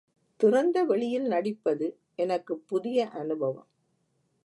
திறந்த 0.39 0.83
வெளியில் 0.83 1.27
நடிப்பது 1.27 1.87
எனக்குப் 2.15 2.67
புதிய 2.67 3.09
அனுபவம். 3.13 3.69